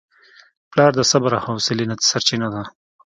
پلار 0.71 0.91
د 0.95 1.01
صبر 1.11 1.31
او 1.37 1.43
حوصلې 1.45 1.85
سرچینه 2.09 2.47
ده. 2.53 2.63